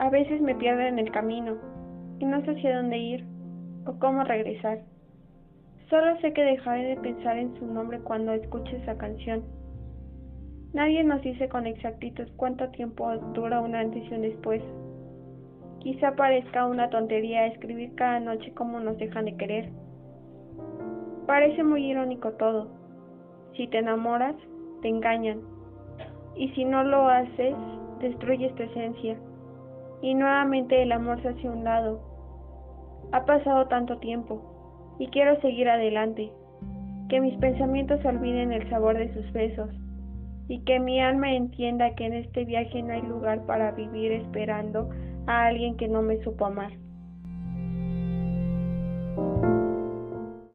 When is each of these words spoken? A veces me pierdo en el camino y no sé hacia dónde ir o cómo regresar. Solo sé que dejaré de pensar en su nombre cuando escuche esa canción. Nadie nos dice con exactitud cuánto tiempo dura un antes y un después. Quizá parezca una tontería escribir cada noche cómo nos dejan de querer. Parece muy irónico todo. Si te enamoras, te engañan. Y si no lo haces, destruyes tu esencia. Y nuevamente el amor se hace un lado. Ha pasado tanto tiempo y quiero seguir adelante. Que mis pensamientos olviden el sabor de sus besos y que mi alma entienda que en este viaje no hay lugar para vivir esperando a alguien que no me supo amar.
A 0.00 0.08
veces 0.08 0.40
me 0.40 0.54
pierdo 0.54 0.80
en 0.80 0.98
el 0.98 1.10
camino 1.10 1.58
y 2.20 2.24
no 2.24 2.42
sé 2.42 2.52
hacia 2.52 2.78
dónde 2.78 2.96
ir 2.96 3.26
o 3.84 3.98
cómo 3.98 4.24
regresar. 4.24 4.80
Solo 5.90 6.18
sé 6.22 6.32
que 6.32 6.42
dejaré 6.42 6.84
de 6.84 6.96
pensar 6.96 7.36
en 7.36 7.54
su 7.56 7.66
nombre 7.66 8.00
cuando 8.00 8.32
escuche 8.32 8.78
esa 8.78 8.96
canción. 8.96 9.44
Nadie 10.72 11.04
nos 11.04 11.20
dice 11.20 11.50
con 11.50 11.66
exactitud 11.66 12.26
cuánto 12.36 12.70
tiempo 12.70 13.14
dura 13.34 13.60
un 13.60 13.74
antes 13.74 14.02
y 14.10 14.14
un 14.14 14.22
después. 14.22 14.62
Quizá 15.80 16.16
parezca 16.16 16.64
una 16.64 16.88
tontería 16.88 17.48
escribir 17.48 17.94
cada 17.94 18.20
noche 18.20 18.54
cómo 18.54 18.80
nos 18.80 18.96
dejan 18.96 19.26
de 19.26 19.36
querer. 19.36 19.68
Parece 21.26 21.62
muy 21.62 21.84
irónico 21.84 22.32
todo. 22.32 22.68
Si 23.54 23.68
te 23.68 23.80
enamoras, 23.80 24.36
te 24.80 24.88
engañan. 24.88 25.42
Y 26.36 26.48
si 26.52 26.64
no 26.64 26.84
lo 26.84 27.06
haces, 27.06 27.54
destruyes 28.00 28.54
tu 28.54 28.62
esencia. 28.62 29.18
Y 30.02 30.14
nuevamente 30.14 30.82
el 30.82 30.92
amor 30.92 31.20
se 31.22 31.28
hace 31.28 31.48
un 31.48 31.64
lado. 31.64 32.00
Ha 33.12 33.24
pasado 33.24 33.66
tanto 33.68 33.98
tiempo 33.98 34.96
y 34.98 35.08
quiero 35.08 35.40
seguir 35.40 35.68
adelante. 35.68 36.32
Que 37.08 37.20
mis 37.20 37.36
pensamientos 37.38 38.04
olviden 38.04 38.52
el 38.52 38.68
sabor 38.70 38.96
de 38.96 39.12
sus 39.12 39.32
besos 39.32 39.70
y 40.48 40.64
que 40.64 40.80
mi 40.80 41.00
alma 41.00 41.32
entienda 41.32 41.94
que 41.94 42.06
en 42.06 42.14
este 42.14 42.44
viaje 42.44 42.82
no 42.82 42.92
hay 42.92 43.02
lugar 43.02 43.46
para 43.46 43.72
vivir 43.72 44.12
esperando 44.12 44.90
a 45.26 45.46
alguien 45.46 45.76
que 45.76 45.88
no 45.88 46.02
me 46.02 46.22
supo 46.22 46.46
amar. 46.46 46.72